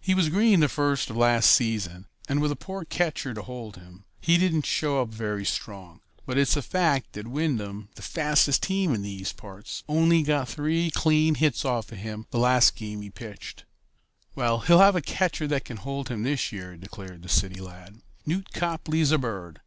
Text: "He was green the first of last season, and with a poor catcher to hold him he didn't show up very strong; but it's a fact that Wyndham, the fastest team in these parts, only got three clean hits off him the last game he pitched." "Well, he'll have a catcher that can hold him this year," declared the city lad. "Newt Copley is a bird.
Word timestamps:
"He 0.00 0.14
was 0.14 0.30
green 0.30 0.60
the 0.60 0.70
first 0.70 1.10
of 1.10 1.18
last 1.18 1.50
season, 1.52 2.06
and 2.30 2.40
with 2.40 2.50
a 2.50 2.56
poor 2.56 2.86
catcher 2.86 3.34
to 3.34 3.42
hold 3.42 3.76
him 3.76 4.06
he 4.22 4.38
didn't 4.38 4.64
show 4.64 5.02
up 5.02 5.10
very 5.10 5.44
strong; 5.44 6.00
but 6.24 6.38
it's 6.38 6.56
a 6.56 6.62
fact 6.62 7.12
that 7.12 7.28
Wyndham, 7.28 7.90
the 7.94 8.00
fastest 8.00 8.62
team 8.62 8.94
in 8.94 9.02
these 9.02 9.34
parts, 9.34 9.84
only 9.86 10.22
got 10.22 10.48
three 10.48 10.90
clean 10.90 11.34
hits 11.34 11.62
off 11.66 11.90
him 11.90 12.26
the 12.30 12.38
last 12.38 12.74
game 12.74 13.02
he 13.02 13.10
pitched." 13.10 13.66
"Well, 14.34 14.60
he'll 14.60 14.78
have 14.78 14.96
a 14.96 15.02
catcher 15.02 15.46
that 15.48 15.66
can 15.66 15.76
hold 15.76 16.08
him 16.08 16.22
this 16.22 16.50
year," 16.50 16.78
declared 16.78 17.22
the 17.22 17.28
city 17.28 17.60
lad. 17.60 18.00
"Newt 18.24 18.54
Copley 18.54 19.00
is 19.02 19.12
a 19.12 19.18
bird. 19.18 19.60